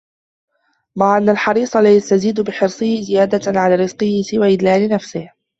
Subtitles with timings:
[0.97, 5.29] مَعَ أَنَّ الْحَرِيصَ لَا يَسْتَزِيدُ بِحِرْصِهِ زِيَادَةً عَلَى رِزْقِهِ سِوَى إذْلَالِ نَفْسِهِ